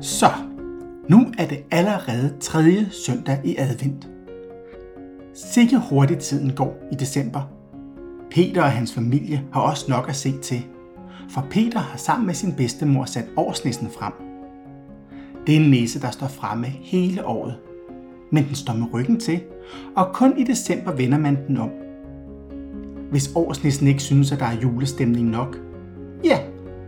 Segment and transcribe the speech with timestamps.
[0.00, 0.26] Så,
[1.08, 4.08] nu er det allerede tredje søndag i advent.
[5.34, 7.40] Sikke hurtigt tiden går i december.
[8.30, 10.66] Peter og hans familie har også nok at se til,
[11.30, 14.12] for Peter har sammen med sin bedstemor sat årsnissen frem.
[15.46, 17.56] Det er en næse, der står fremme hele året,
[18.30, 19.40] men den står med ryggen til,
[19.96, 21.70] og kun i december vender man den om.
[23.10, 25.58] Hvis årsnissen ikke synes, at der er julestemning nok,
[26.24, 26.38] ja,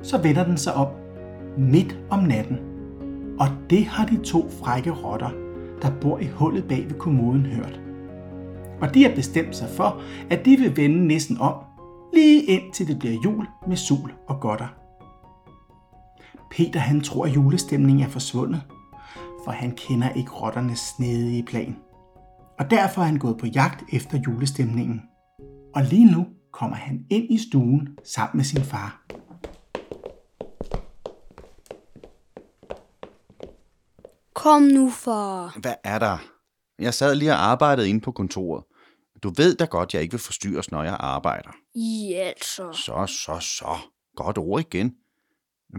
[0.03, 0.97] så vender den sig op
[1.59, 2.59] midt om natten.
[3.39, 5.31] Og det har de to frække rotter,
[5.83, 7.81] der bor i hullet bag ved kommoden, hørt.
[8.81, 11.55] Og de har bestemt sig for, at de vil vende nissen om,
[12.15, 14.75] lige indtil det bliver jul med sul og godter.
[16.51, 18.63] Peter han tror, at julestemningen er forsvundet,
[19.45, 21.77] for han kender ikke rotternes snedige plan.
[22.59, 25.03] Og derfor er han gået på jagt efter julestemningen.
[25.75, 29.03] Og lige nu kommer han ind i stuen sammen med sin far.
[34.35, 35.59] Kom nu, far.
[35.61, 36.19] Hvad er der?
[36.79, 38.65] Jeg sad lige og arbejdede inde på kontoret.
[39.23, 41.51] Du ved da godt, jeg ikke vil forstyrres, når jeg arbejder.
[41.75, 42.73] I altså.
[42.73, 43.77] Så, så, så.
[44.17, 44.95] Godt ord igen.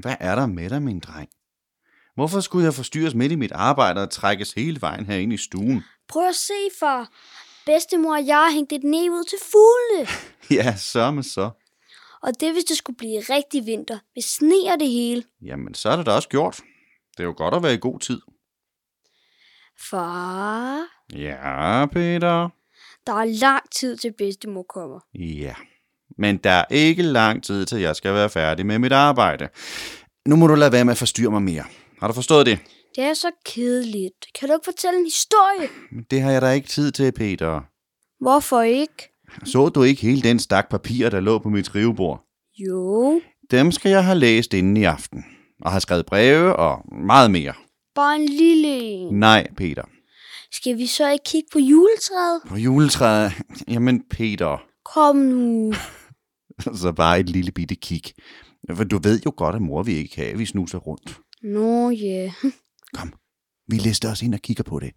[0.01, 1.29] Hvad er der med dig, min dreng?
[2.15, 5.83] Hvorfor skulle jeg forstyrres midt i mit arbejde og trækkes hele vejen herinde i stuen?
[6.07, 7.09] Prøv at se, far.
[7.65, 10.07] Bedstemor og jeg har hængt et næb ud til fuglene.
[10.63, 11.49] Ja, så med så.
[12.23, 15.23] Og det hvis det skulle blive rigtig vinter, hvis sneer det hele.
[15.41, 16.59] Jamen, så er det da også gjort.
[17.11, 18.21] Det er jo godt at være i god tid.
[19.89, 20.79] Far,
[21.13, 22.49] Ja, Peter.
[23.07, 24.99] der er lang tid til bedstemor kommer.
[25.15, 25.53] Ja.
[26.17, 29.49] Men der er ikke lang tid til, jeg skal være færdig med mit arbejde.
[30.27, 31.63] Nu må du lade være med at forstyrre mig mere.
[32.01, 32.59] Har du forstået det?
[32.95, 34.25] Det er så kedeligt.
[34.39, 35.69] Kan du ikke fortælle en historie?
[36.11, 37.61] Det har jeg da ikke tid til, Peter.
[38.23, 39.09] Hvorfor ikke?
[39.45, 42.23] Så du ikke hele den stak papir, der lå på mit skrivebord?
[42.59, 45.25] Jo, Dem skal jeg have læst inden i aften.
[45.61, 47.53] Og har skrevet breve og meget mere.
[47.95, 49.19] bare en lille en.
[49.19, 49.83] Nej, Peter.
[50.51, 52.41] Skal vi så ikke kigge på juletræet?
[52.47, 53.31] På juletræet.
[53.67, 54.61] Jamen, Peter.
[54.95, 55.73] Kom nu.
[56.81, 58.01] Så bare et lille bitte kig.
[58.75, 61.19] For du ved jo godt, at mor vil ikke have, vi snuser rundt.
[61.43, 62.31] Nå ja.
[62.97, 63.13] Kom,
[63.67, 64.91] vi lister os ind og kigger på det.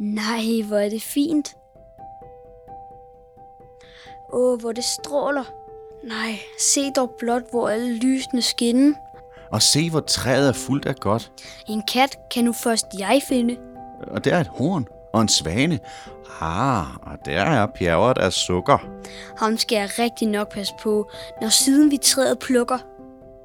[0.00, 1.54] Nej, hvor er det fint.
[4.32, 5.44] Åh, hvor det stråler.
[6.04, 8.94] Nej, se dog blot, hvor alle lysene skinner.
[9.52, 11.32] Og se, hvor træet er fuldt af godt.
[11.68, 13.56] En kat kan nu først jeg finde.
[14.00, 15.78] Og der er et horn og en svane.
[16.40, 18.78] Ah, og der er bjerget af sukker.
[19.38, 21.10] Ham skal jeg rigtig nok passe på,
[21.40, 22.78] når siden vi træet plukker.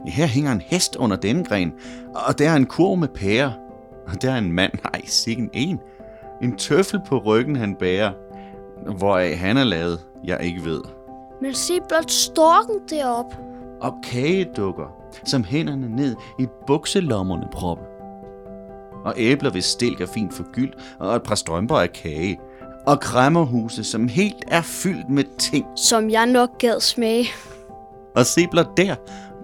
[0.07, 1.73] Her hænger en hest under denne gren,
[2.27, 3.51] og der er en kurv med pærer.
[4.07, 5.79] Og der er en mand, nej, sikken en.
[6.41, 8.11] En tøffel på ryggen, han bærer.
[8.97, 10.81] Hvoraf han er lavet, jeg ikke ved.
[11.41, 13.37] Men se blot storken derop.
[13.81, 17.83] Og kagedukker, som hænderne ned i bukselommerne proppe.
[19.05, 22.39] Og æbler, hvis stilk er fint forgyldt, og et par strømper af kage.
[22.87, 25.65] Og kræmmerhuse, som helt er fyldt med ting.
[25.75, 27.27] Som jeg nok gad smage.
[28.15, 28.95] Og se blot der,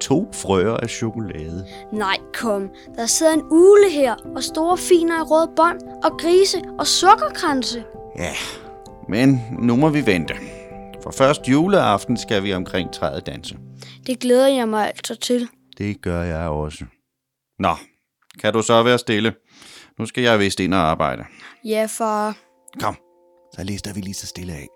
[0.02, 1.66] to frøer af chokolade.
[1.94, 2.70] Nej, kom.
[2.96, 7.84] Der sidder en ule her, og store finer i røde bånd, og grise og sukkerkranse.
[8.18, 8.32] Ja,
[9.10, 10.34] men nu må vi vente.
[11.04, 13.58] For først juleaften skal vi omkring træet danse.
[14.08, 15.48] Det glæder jeg mig altså til.
[15.78, 16.86] Det gør jeg også.
[17.60, 17.76] Nå,
[18.40, 19.34] kan du så være stille?
[20.00, 21.24] Nu skal jeg vist ind og arbejde.
[21.64, 22.38] Ja, far.
[22.80, 22.96] Kom,
[23.56, 24.68] så lister vi lige så stille af.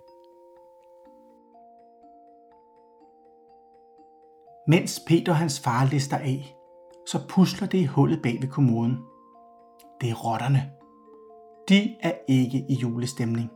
[4.67, 6.55] Mens Peter og hans far lister af,
[7.07, 8.97] så pusler det i hullet bag ved kommoden.
[10.01, 10.71] Det er rotterne.
[11.69, 13.51] De er ikke i julestemning.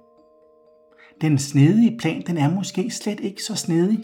[1.22, 4.04] Den snedige plan, den er måske slet ikke så snedig.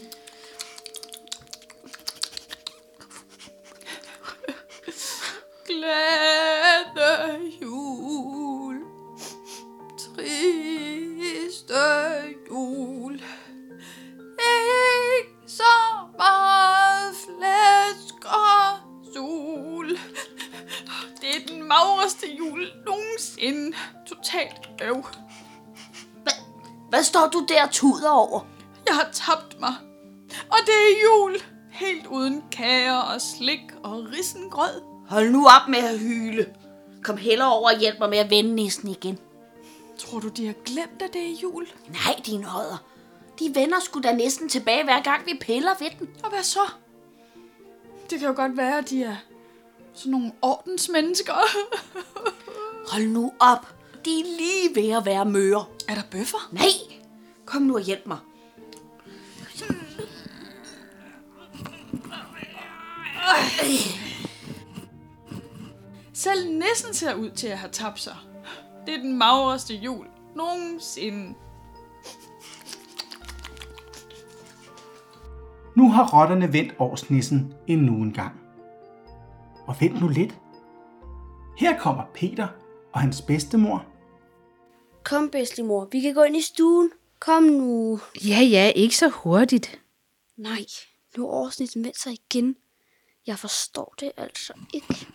[5.66, 7.45] Glæde
[24.36, 25.04] Totalt øv.
[26.88, 28.40] Hvad står du der og tuder over?
[28.86, 29.74] Jeg har tabt mig.
[30.50, 31.36] Og det er jul.
[31.70, 34.82] Helt uden kager og slik og risengrød.
[35.08, 36.54] Hold nu op med at hyle.
[37.02, 39.18] Kom heller over og hjælp mig med at vende næsten igen.
[39.98, 41.66] Tror du, de har glemt, at det er jul?
[41.88, 42.84] Nej, din højder.
[43.38, 46.08] De vender sgu da næsten tilbage, hver gang vi piller ved den.
[46.24, 46.70] Og hvad så?
[48.10, 49.16] Det kan jo godt være, at de er
[49.94, 51.34] Sådan nogle ordensmennesker.
[52.92, 53.75] Hold nu op.
[54.06, 55.64] De er lige ved at være møre.
[55.88, 56.48] er der bøffer?
[56.52, 56.98] Nej,
[57.44, 58.18] kom nu og hjælp mig.
[66.14, 68.16] Selv næsten ser ud til at have tabt sig.
[68.86, 70.06] Det er den magreste jul
[70.36, 71.34] nogensinde.
[75.76, 78.40] Nu har rotterne vendt årsnissen endnu en gang.
[79.66, 80.38] Og vent nu lidt.
[81.58, 82.48] Her kommer Peter
[82.92, 83.95] og hans bedstemor.
[85.06, 86.90] Kom, bedstemor, vi kan gå ind i stuen.
[87.18, 88.00] Kom nu.
[88.24, 89.80] Ja, ja, ikke så hurtigt.
[90.36, 90.64] Nej,
[91.16, 92.56] nu er årsnitten vendt sig igen.
[93.26, 95.06] Jeg forstår det altså ikke.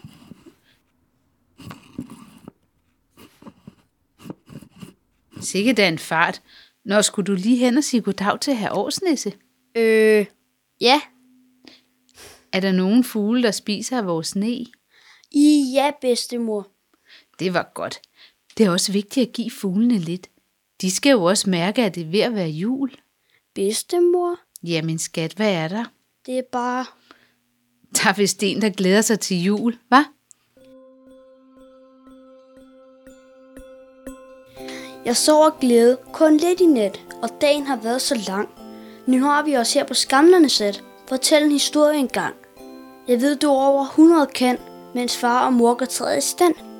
[5.42, 6.42] Sikke da en fart.
[6.86, 9.34] Når skulle du lige hen og sige goddag til herr Årsnisse?
[9.76, 10.26] Øh,
[10.82, 11.02] ja.
[12.54, 14.66] Er der nogen fugle, der spiser af vores sne?
[15.32, 16.68] I ja, bedstemor.
[17.40, 18.02] Det var godt.
[18.58, 20.30] Det er også vigtigt at give fuglene lidt.
[20.82, 22.92] De skal jo også mærke, at det er ved at være jul.
[23.56, 24.36] Bedstemor?
[24.64, 25.86] Jamen skat, hvad er der?
[26.26, 26.86] Det er bare...
[27.96, 30.04] Der er vist en, der glæder sig til jul, hva'?
[35.06, 38.50] Jeg sover af glæde kun lidt i nat, og dagen har været så lang.
[39.08, 40.84] Nu har vi os her på Skamlernes sæt.
[41.10, 42.36] Fortæl en historie engang.
[43.08, 44.58] Jeg ved, du er over 100 kan,
[44.96, 46.71] mens far og mor går træet i stand.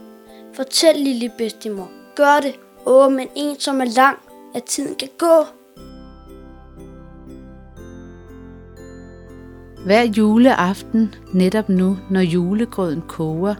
[0.56, 1.92] Fortæl, lille bedstemor.
[2.16, 2.56] Gør det.
[2.86, 4.18] Åh, men en, som er lang,
[4.56, 5.46] at tiden kan gå.
[9.86, 13.56] Hver juleaften, netop nu, når julegrøden koger,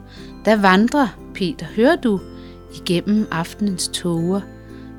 [0.46, 2.20] der vandrer, Peter, hører du,
[2.76, 4.42] igennem aftenens tåger,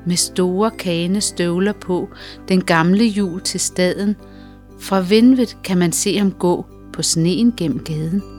[0.05, 2.09] med store kane støvler på,
[2.47, 4.15] den gamle jul til staden.
[4.79, 8.32] Fra Vindvet kan man se ham gå på sneen gennem gaden.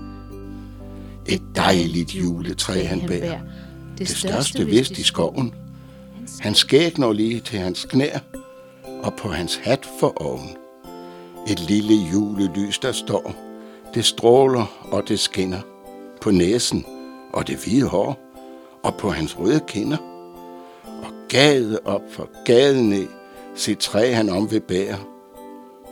[1.28, 3.40] Et dejligt juletræ, han bærer.
[3.98, 5.54] Det største vist i skoven.
[6.40, 8.18] Han skæg når lige til hans knær,
[9.02, 10.56] og på hans hat for oven.
[11.48, 13.34] Et lille julelys, der står.
[13.94, 15.60] Det stråler, og det skinner.
[16.20, 16.86] På næsen,
[17.32, 18.18] og det hvide hår,
[18.82, 19.96] og på hans røde kinder.
[20.84, 23.06] Og gade op for gaden ned,
[23.54, 24.98] sit træ han om ved bære.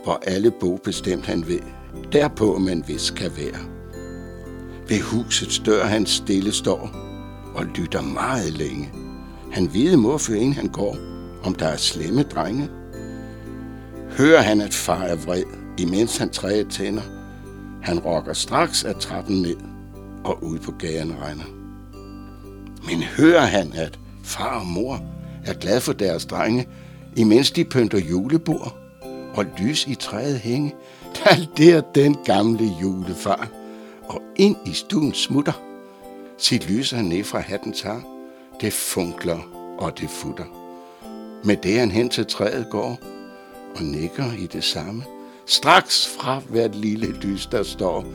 [0.03, 1.59] Hvor alle bo bestemt han ved,
[2.11, 3.72] derpå man vis kan være.
[4.89, 6.89] Ved husets dør han stille står,
[7.55, 8.89] og lytter meget længe.
[9.51, 10.97] Han ved må før han går,
[11.43, 12.69] om der er slemme drenge.
[14.17, 15.43] Hører han, at far er vred,
[15.77, 17.01] imens han træet tænder.
[17.81, 19.57] Han rokker straks af trappen ned,
[20.23, 21.45] og ud på gaden regner.
[22.85, 24.99] Men hører han, at far og mor
[25.45, 26.67] er glad for deres drenge,
[27.15, 28.77] imens de pynter julebord
[29.35, 30.73] og lys i træet hænge,
[31.15, 33.49] der der den gamle julefar,
[34.09, 35.61] og ind i stuen smutter.
[36.37, 38.01] Sit lyser han ned fra hatten tager,
[38.61, 39.39] det funkler
[39.77, 40.45] og det futter.
[41.43, 42.99] Med det han hen til træet går,
[43.75, 45.03] og nikker i det samme.
[45.45, 48.05] Straks fra hvert lille lys, der står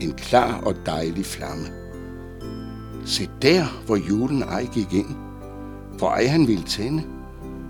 [0.00, 1.66] en klar og dejlig flamme.
[3.06, 5.16] Se der, hvor julen ej gik ind,
[5.98, 7.02] hvor ej han ville tænde,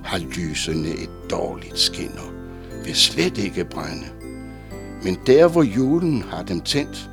[0.05, 2.33] har lysene et dårligt skinner,
[2.85, 4.07] vil slet ikke brænde.
[5.03, 7.11] Men der, hvor julen har dem tændt,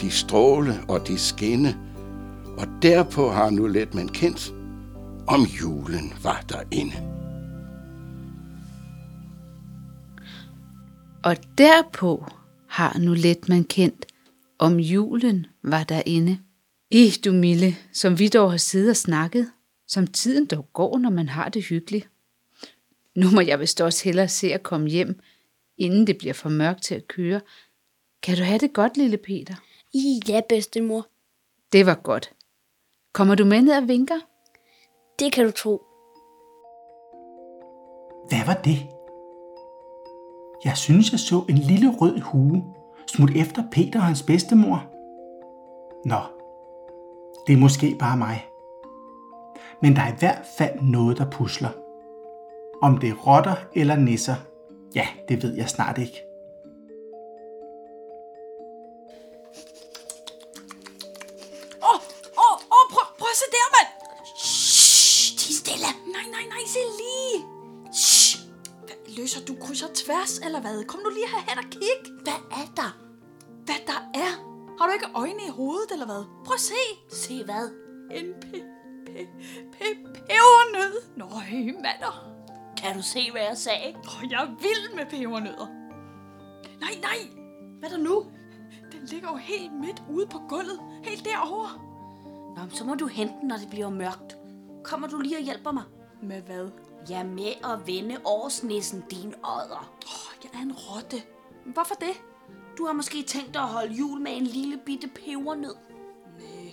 [0.00, 1.78] de stråle og de skinne,
[2.58, 4.54] og derpå har nu let man kendt,
[5.26, 6.96] om julen var derinde.
[11.24, 12.26] Og derpå
[12.68, 14.06] har nu let man kendt,
[14.58, 16.38] om julen var derinde.
[16.90, 19.50] I du Mille, som vi dog har siddet og snakket,
[19.88, 22.08] som tiden dog går, når man har det hyggeligt.
[23.16, 25.20] Nu må jeg vist også hellere se at komme hjem,
[25.78, 27.40] inden det bliver for mørkt til at køre.
[28.22, 29.54] Kan du have det godt, lille Peter?
[29.94, 31.06] I ja, bedstemor.
[31.72, 32.32] Det var godt.
[33.14, 34.20] Kommer du med ned og vinker?
[35.18, 35.82] Det kan du tro.
[38.28, 38.78] Hvad var det?
[40.64, 42.64] Jeg synes, jeg så en lille rød hue
[43.06, 44.78] smut efter Peter og hans bedstemor.
[46.04, 46.20] Nå,
[47.46, 48.46] det er måske bare mig.
[49.82, 51.70] Men der er i hvert fald noget, der pusler.
[52.82, 54.34] Om det er rotter eller nisser,
[54.94, 56.25] ja, det ved jeg snart ikke.
[70.46, 70.84] Eller hvad?
[70.84, 72.00] Kom nu lige herhen og kig.
[72.22, 72.90] Hvad er der?
[73.64, 74.32] Hvad der er?
[74.78, 76.24] Har du ikke øjne i hovedet, eller hvad?
[76.44, 76.82] Prøv at se.
[77.10, 77.66] Se hvad?
[78.18, 78.58] En pe,
[79.06, 79.28] pe,
[79.72, 80.94] pe, pebernød.
[81.16, 81.50] Nøj,
[81.84, 82.14] mander.
[82.76, 83.88] Kan du se, hvad jeg sagde?
[83.98, 85.66] Åh, jeg er vild med pebernødder.
[86.80, 87.18] Nej, nej.
[87.78, 88.26] Hvad er der nu?
[88.92, 90.80] Den ligger jo helt midt ude på gulvet.
[91.02, 91.70] Helt derovre.
[92.56, 94.36] Nå, så må du hente den, når det bliver mørkt.
[94.84, 95.82] Kommer du lige og hjælper mig?
[96.22, 96.68] Med hvad?
[97.08, 99.92] Ja, med at vende årsnissen, din ådder.
[100.04, 101.22] Åh, jeg er en rotte.
[101.64, 102.22] Hvorfor det?
[102.78, 105.74] Du har måske tænkt dig at holde jul med en lille bitte pebernød.
[106.38, 106.72] Nej.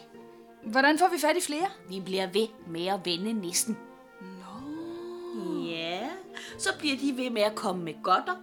[0.63, 1.69] Hvordan får vi fat i flere?
[1.89, 3.77] Vi bliver ved med at vende nissen.
[4.21, 5.63] Nå.
[5.65, 6.09] Ja,
[6.57, 8.35] så bliver de ved med at komme med godter,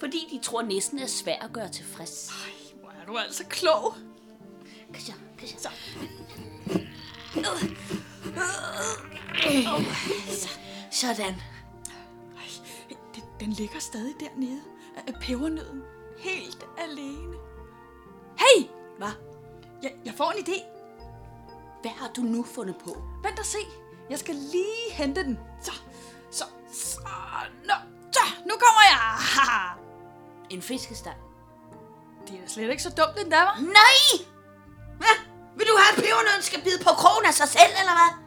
[0.00, 2.28] fordi de tror nissen er svær at gøre tilfreds.
[2.28, 3.94] Ej, hvor er du altså klog.
[4.94, 5.58] Kasha, kasha.
[5.58, 5.68] Så.
[11.02, 11.42] Sådan.
[12.36, 12.48] Ej,
[13.14, 14.62] den, den ligger stadig dernede.
[15.06, 15.82] Af pebernøden.
[16.18, 17.36] Helt alene.
[18.38, 18.66] Hey!
[18.98, 19.10] Hvad?
[19.82, 20.62] Jeg, jeg får en idé.
[21.82, 23.02] Hvad har du nu fundet på?
[23.22, 23.58] Vent og se.
[24.10, 25.38] Jeg skal lige hente den.
[25.62, 25.72] Så,
[26.30, 26.98] så, så,
[27.64, 27.74] nå,
[28.12, 29.18] så, nu kommer jeg.
[30.50, 31.16] En fiskestang.
[32.28, 33.58] Det er da slet ikke så dumt, den der, var.
[33.60, 34.26] Nej!
[34.96, 35.16] Hvad?
[35.56, 38.21] Vil du have, at pebernøden skal bide på krogen af sig selv, eller hvad?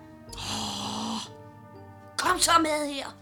[2.36, 3.18] Kom så med her.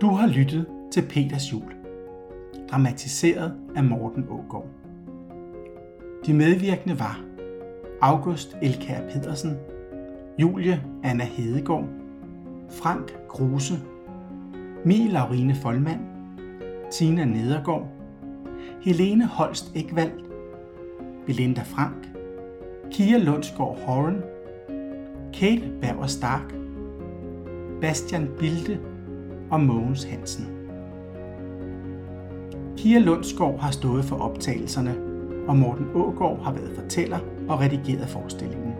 [0.00, 1.74] Du har lyttet til Peters Jul,
[2.70, 4.66] dramatiseret af Morten Ågaard.
[6.26, 7.20] De medvirkende var
[8.00, 9.56] August Elkær Pedersen,
[10.38, 11.88] Julie Anna Hedegaard,
[12.70, 13.74] Frank Kruse,
[14.84, 16.13] Mie Laurine Folmand,
[16.90, 17.86] Tina Nedergaard,
[18.82, 20.12] Helene Holst Ekvald,
[21.26, 22.08] Belinda Frank,
[22.90, 24.22] Kia Lundsgaard Horan,
[25.32, 26.54] Kate Bauer Stark,
[27.80, 28.78] Bastian Bilde
[29.50, 30.46] og Mogens Hansen.
[32.76, 34.94] Kia Lundsgaard har stået for optagelserne,
[35.48, 38.74] og Morten Ågård har været fortæller og redigeret forestillingen.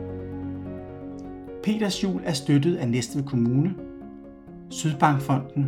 [1.63, 3.75] Peters Jul er støttet af Næstved Kommune,
[4.71, 5.67] Sydbankfonden,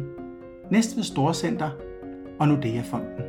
[0.71, 1.71] Næstved Storcenter
[2.39, 3.23] og Nordea-fonden.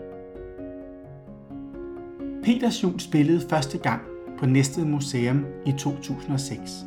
[2.44, 4.02] Peters Jul spillede første gang
[4.40, 6.86] på Næstved Museum i 2006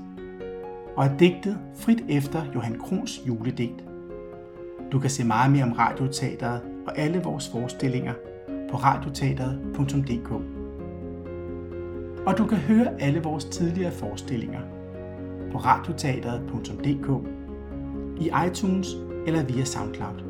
[0.96, 3.84] og er digtet frit efter Johan Krons juledigt.
[4.92, 8.14] Du kan se meget mere om Radioteateret og alle vores forestillinger
[8.70, 10.30] på radioteateret.dk.
[12.26, 14.60] Og du kan høre alle vores tidligere forestillinger
[15.52, 17.26] på radioteateret.dk,
[18.20, 18.88] i iTunes
[19.26, 20.29] eller via SoundCloud.